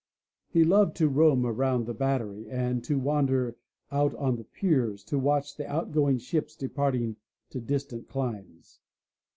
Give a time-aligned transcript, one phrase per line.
[0.49, 3.55] He loved to roam around the Battery, and to wander
[3.91, 7.17] out on the piers to watch the out going ships departing
[7.51, 8.79] to distant climes.